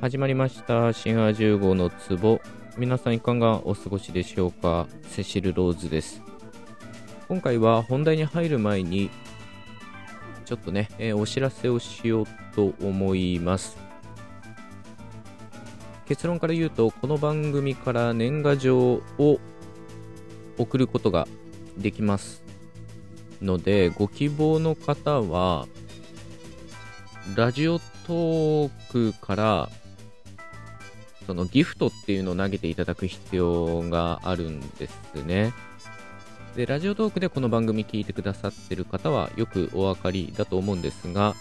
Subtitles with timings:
[0.00, 0.94] 始まりました。
[0.94, 2.40] 新アジュ号の壺。
[2.78, 4.86] 皆さんいかがお過ごしでしょうか？
[5.02, 6.22] セシル・ローズです。
[7.28, 9.10] 今回は本題に入る前に
[10.46, 13.76] ちょっとね、えー、お知らせをしようと思います。
[16.06, 19.38] 結論から言うとこの番組から年賀状を
[20.56, 21.28] 送ることが
[21.76, 22.42] できます
[23.42, 25.66] のでご希望の方は
[27.36, 29.68] ラジオトークから
[31.30, 35.54] そのギフトっていうのを投げていただく必要があるんですね。
[36.56, 41.36] で、ラジオトークでこの番組聞いてくださってる方はよくお分かりだと思うんですが、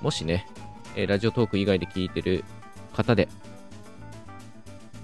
[0.00, 0.48] もしね、
[0.96, 2.42] えラジオトーク以外で聞いてる
[2.96, 3.28] 方で、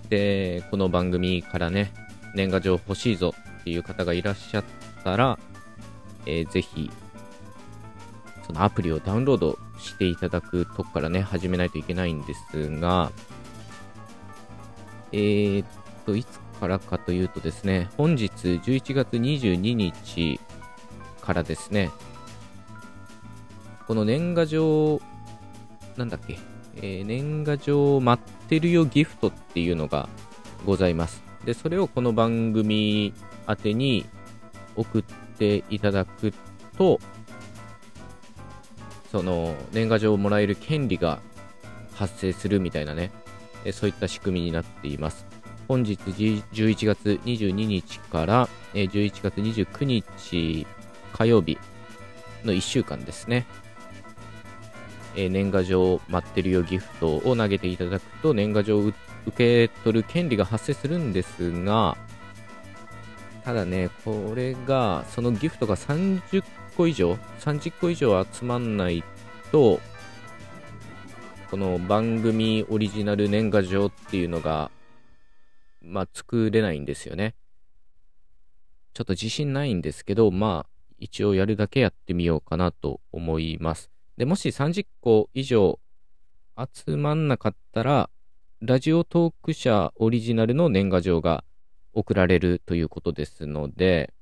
[0.08, 1.92] で、この番組からね、
[2.34, 4.64] 年賀状欲しいぞっていう方がいらっしゃっ
[5.04, 5.38] たら、
[6.26, 6.90] えー、ぜひ
[8.44, 13.12] そのアプリをダウンロードしていただくとこからね、始めないといけないんですが、
[15.12, 15.66] えー、っ
[16.06, 20.40] と、いつからかというとですね、本日11月22日
[21.20, 21.90] からですね、
[23.86, 25.00] この年賀状、
[25.96, 26.38] なんだっけ、
[26.76, 30.08] えー、年賀状待ってるよギフトっていうのが
[30.64, 31.22] ございます。
[31.44, 33.12] で、それをこの番組
[33.48, 34.06] 宛てに
[34.76, 36.32] 送っていただく
[36.78, 37.00] と、
[39.12, 41.20] その年賀状をもらえる権利が
[41.94, 43.12] 発生するみたいなね、
[43.70, 45.26] そういった仕組みになっています。
[45.68, 50.66] 本日11月22日から11月29日
[51.12, 51.58] 火曜日
[52.42, 53.46] の1週間ですね。
[55.14, 58.96] 年賀状待ってるよギフトを投げていただくと年賀状を受
[59.36, 61.98] け取る権利が発生するんですが、
[63.44, 66.42] ただね、これが、そのギフトが30
[66.76, 69.04] 個以上、30個以上集まんない
[69.50, 69.80] と、
[71.50, 74.70] この番組オリジナル年賀状っていうのが、
[75.82, 77.34] まあ、作れないんですよね。
[78.94, 83.90] ちょっと自信ないんですけど、まあ、一応やるだけやってみようかなと思います。
[84.16, 85.78] で、もし30個以上
[86.56, 88.10] 集まんなかったら、
[88.60, 91.44] ラジオトーク社オリジナルの年賀状が
[91.92, 94.14] 送られるということですので、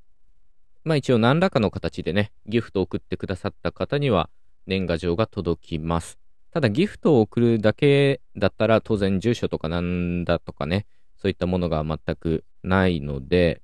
[0.85, 4.31] まあ一応何らかの形でね、ギフトを送ってくださった方には
[4.67, 6.19] 年賀状が届きます。
[6.53, 10.87] ただギフトを送るだけだったら当然住所とかなんだとかね、
[11.17, 13.63] そういったものが全くないので、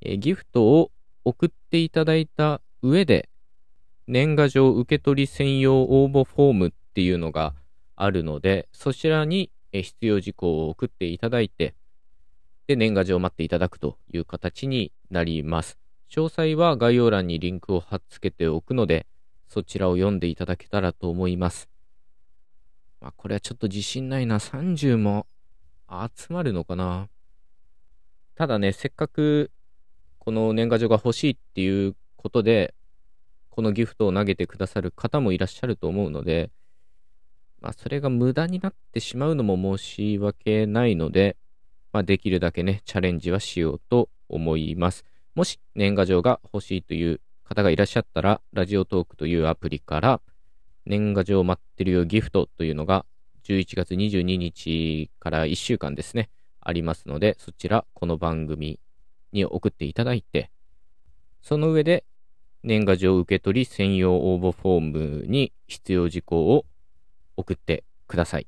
[0.00, 0.90] えギフトを
[1.24, 3.28] 送っていただいた上で、
[4.06, 7.54] 年賀状受け取り専用応募フォームっていうのが
[7.96, 11.74] あるので、そちらに必要事項を送っていただいて、
[12.66, 15.78] で、年賀状を待っていただくという形になります。
[16.10, 19.06] 詳細は概要欄にリンクを貼っつけておくので、
[19.48, 21.68] そちらを読んでいただけたらと思います。
[23.00, 24.38] まあ、これはちょっと自信ないな。
[24.38, 25.26] 30も
[25.88, 27.08] 集まるのかな。
[28.34, 29.50] ただね、せっかく
[30.18, 32.74] この年賀状が欲しいっていうことで、
[33.50, 36.50] このギフトを投げてくださる方もいらっしゃると思うので、
[37.60, 41.36] まあ、それが無駄になってしまうのも申し訳ないので、
[41.92, 45.04] まあ、できるだけね、チャレンジはしようと思います。
[45.34, 50.20] もし年賀状が欲しいという方がいらっしゃったら、ラジオトークというアプリから、
[50.86, 53.04] 年賀状待ってるよギフトというのが、
[53.44, 56.30] 11月22日から1週間ですね、
[56.60, 58.78] ありますので、そちら、この番組
[59.32, 60.50] に送っていただいて、
[61.42, 62.04] その上で、
[62.62, 66.64] 年賀状受け取り専用応募フォームに必要事項を
[67.36, 68.46] 送ってください。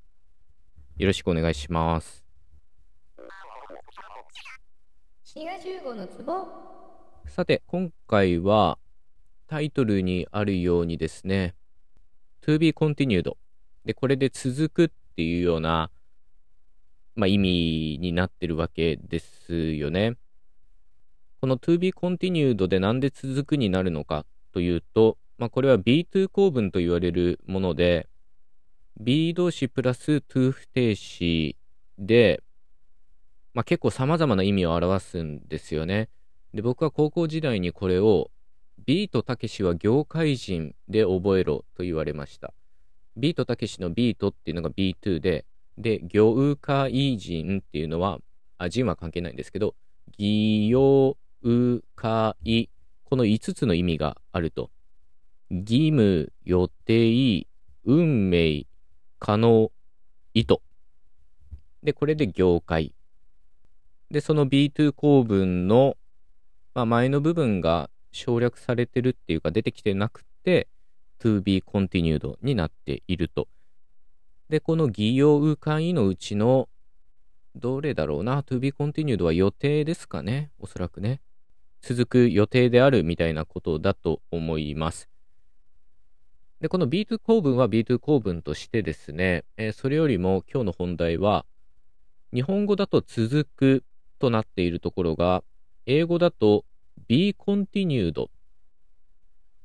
[0.96, 2.25] よろしくお願いします。
[7.26, 8.78] さて、今回は、
[9.46, 11.54] タイトルにあるようにですね、
[12.40, 13.34] to be continued
[13.84, 15.90] で、これで続くっていうような、
[17.16, 20.16] まあ、意味になってるわけですよね。
[21.42, 28.08] この to be continued でなんで続くになるのかというと、まあ、これは B2 構文と言われるもので、
[28.98, 31.56] B 動詞プラス to 不定詞
[31.98, 32.42] で、
[33.56, 36.10] まあ、結構様々な意味を表すんですよね。
[36.52, 38.30] で、僕は高校時代にこれを
[38.84, 42.52] ビートたけしは業界人で覚えろと言われました。
[43.16, 45.46] ビートたけしのビートっていうのが B2 で、
[45.78, 48.18] で、業界人っていうのは、
[48.58, 49.74] あ、人は関係ないんですけど、
[50.18, 51.16] 義業
[51.94, 52.68] 界、
[53.04, 54.70] この5つの意味があると。
[55.48, 57.46] 義務、予定、
[57.86, 58.66] 運命、
[59.18, 59.72] 可能、
[60.34, 60.58] 意図。
[61.82, 62.92] で、これで業界。
[64.10, 65.96] で、その B2 構文の、
[66.74, 70.68] まあ、前の部分が省略されてるっていうか出てきてなくて、
[71.20, 73.48] to be continued になっていると。
[74.48, 76.68] で、この擬用うかいのうちの、
[77.56, 81.20] どれだろうな、to be continued は予定ですかね、おそらくね。
[81.82, 85.08] 続く予定であるみたいなことだと思います。
[86.60, 91.44] で、この B2 構文は B2 構文としてですね、えー、それよりも今日の本題は、
[92.32, 93.84] 日本語だと続く
[94.18, 95.42] となっているところが、
[95.86, 96.64] 英語だと
[97.08, 98.28] be continued、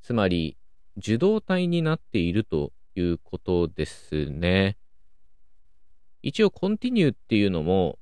[0.01, 0.57] つまり
[0.98, 4.77] 受動体になっているということですね。
[6.21, 7.98] 一応 continue っていうのも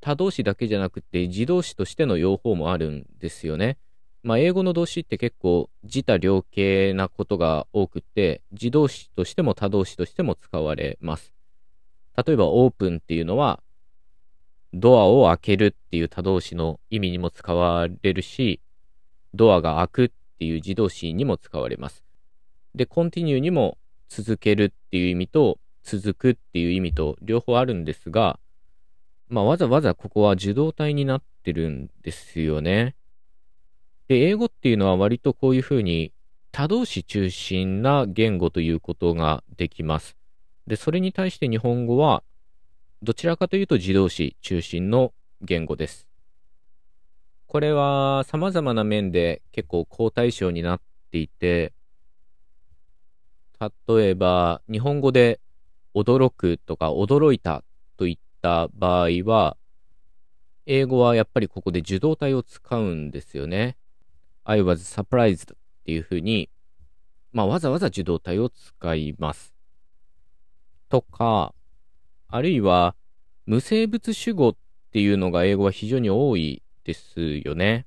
[0.00, 3.78] 他動詞だけじゃなくて自動詞としての用法もあるんですよね。
[4.24, 11.32] まあ、英語の動詞って結構自他両形なことが多くて、自動詞としても他動詞としても使われます。
[12.24, 13.60] 例えば、オープンっていうのは、
[14.74, 18.60] ドアを開けるっていう他動詞の意味にも使われるし、
[19.34, 22.04] ドアが開くっていう自動詞にも使われます。
[22.74, 23.76] で、continue にも
[24.08, 28.38] 続けるっていう意味と、続くっていう意味と両方あるんですが、
[29.28, 32.94] まあ、わざわざここは受動体になってるんですよね。
[34.08, 36.12] で、英語っていうのは割とこういうふうに
[36.50, 40.16] 多動詞中心な言語ということができます。
[40.66, 42.22] で、それに対して日本語は
[43.04, 46.06] どちらかというと自動詞中心の言語です。
[47.48, 51.72] これは様々な面で結構好対象になっていて、
[53.88, 55.40] 例えば日本語で
[55.96, 57.64] 驚くとか驚いた
[57.96, 59.56] といった場合は、
[60.66, 63.76] 英語はやっぱりここで受動体を使うんですよね。
[64.44, 66.50] I was surprised っていうふうに、
[67.32, 69.52] まあ、わざわざ受動体を使います。
[70.88, 71.52] とか、
[72.34, 72.96] あるいは、
[73.44, 74.56] 無生物主語っ
[74.90, 77.84] ていうのが英語は非常に多いですよね。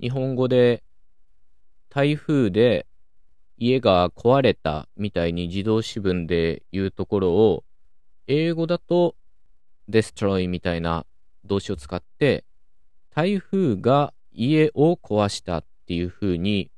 [0.00, 0.82] 日本語で、
[1.90, 2.86] 台風で
[3.58, 7.62] 家が壊れたみたいに自動詞文で言うところを、
[8.26, 9.16] 英語だと
[9.90, 11.04] destroy みたいな
[11.44, 12.46] 動詞を使って、
[13.14, 16.70] 台風が家を壊したっていうふうに、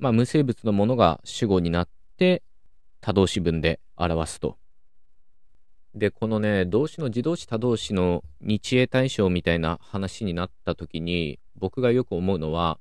[0.00, 2.42] まあ、無生物のものが主語になって、
[3.04, 4.56] 他動詞文で表すと。
[5.94, 12.78] で、このね、動詞の自動詞他動詞の日英対象みたいな話になった時に、僕がよく思うのは、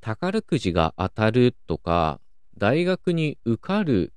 [0.00, 2.18] 宝くじが当たるとか、
[2.58, 4.12] 大学に受かる、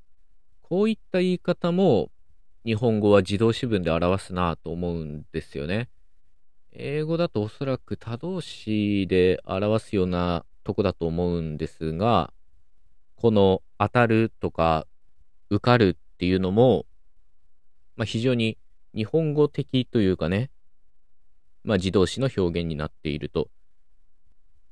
[0.64, 2.10] こういった言い方も、
[2.66, 5.90] 日本語は自動詞文で表すなと思うんですよね。
[6.72, 12.34] 英語だとおそらく他動詞で表すようなとこだと思うんですが、
[13.18, 14.86] この当たるとか
[15.50, 16.86] 受かるっていうのも、
[17.96, 18.58] まあ、非常に
[18.96, 20.52] 日本語的というかね、
[21.64, 23.50] まあ、自動詞の表現になっていると。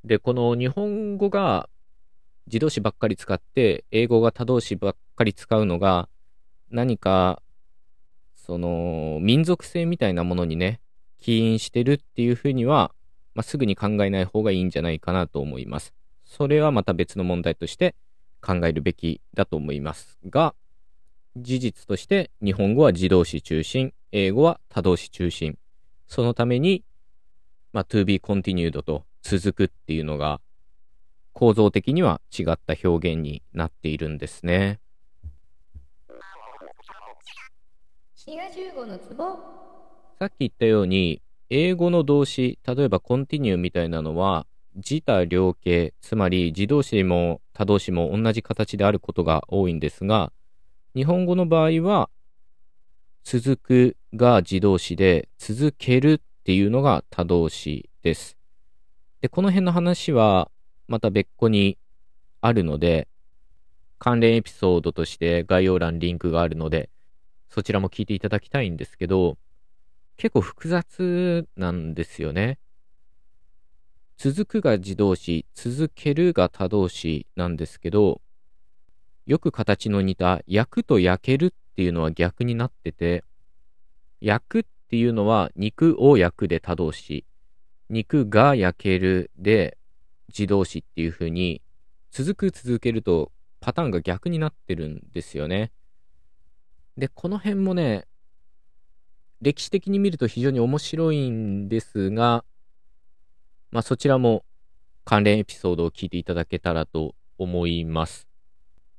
[0.03, 1.67] で、この日本語が
[2.45, 6.07] 自動詞ばっかり使って、英語が他動詞ばっかり使うのが、
[6.69, 7.41] 何か、
[8.35, 10.79] その、民族性みたいなものにね、
[11.19, 12.93] 起因してるっていうふうには、
[13.33, 15.95] まあ、すぐに考えない方がいいんじゃないかなと思います。
[16.25, 17.95] それはまた別の問題として
[18.45, 20.53] 考えるべきだと思いますが、
[21.35, 25.57] 事実として日本語は自動詞中心、英語は他動詞中心。
[26.07, 26.83] そのために、
[27.73, 30.39] まあ、to be continued と続くっていうのが
[31.33, 34.79] 構造的には違った表現になっているんですね。
[38.85, 39.37] のツボ
[40.17, 50.33] さっき言ったように、英語の動詞、例えば continue みたいなのは、自他両形、つまり自動詞も他動詞も同じ形であることが多いんですが、
[50.95, 52.09] 日本語の場合は、
[53.23, 58.37] 続くが自動詞で、続けるっていうのが他動詞です。
[59.21, 60.51] で、この辺の話は、
[60.87, 61.77] また別個に
[62.41, 63.07] あるので、
[63.97, 66.89] 関連エピソードとして概要欄リンクがあるので、
[67.49, 69.37] そちらも聞いていただきたいんですけど、
[70.17, 72.59] 結構複雑なんですよね。
[74.17, 78.21] 続くが自動詞、続けるが他動詞なんですけど、
[79.25, 83.23] よく形の似た焼くと焼けるっていうのは逆になってて、
[84.21, 87.25] 焼くっていうのは肉を焼くで他動詞、
[87.89, 89.77] 肉が焼けるで
[90.29, 91.61] 自動詞っていう風に
[92.11, 95.71] 続く続けるとパターンが逆になってるんですよね。
[96.97, 98.05] で、この辺もね、
[99.41, 102.45] 歴史的に見ると非常に面白いんですが、
[103.71, 104.45] まあ、そちらも
[105.03, 108.27] 関連エピソードを聞いていただけたらと思います。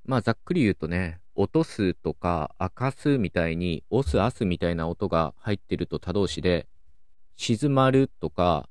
[0.05, 6.67] まあ、ざっくり言うとね、落とすとか明かすみたいに、押す、明すみたいな音が入ってると他動詞で、
[7.37, 8.69] 静まるとか、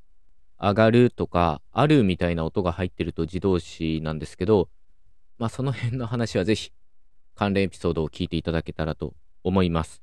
[0.59, 4.69] 上がるとか、あるみたいな音が入ってると自動詞なんですけど、
[5.37, 6.71] まあその辺の話はぜひ
[7.35, 10.01] 関連エピソードを聞いていただけたらと思います。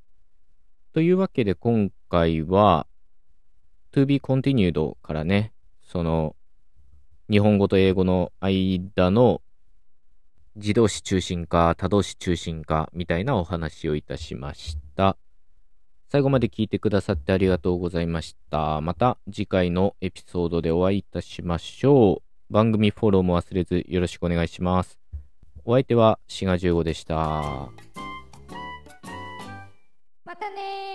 [0.92, 2.87] というわけで今回は
[3.92, 5.51] to be continued からね、
[5.92, 6.34] その
[7.30, 9.42] 日本語と英語の間の
[10.56, 15.18] 自動詞中心か多動詞中心かみたいなお話をいたしました。
[16.08, 18.80] 最後まで聞いてくださってありがとうございました。
[18.80, 22.52] また次回のエピソードでお会いいたしましょう。
[22.52, 24.99] 番組フォローも忘れずよろしくお願いします。
[25.66, 27.14] お相手は志賀十五でした。
[30.25, 30.91] またね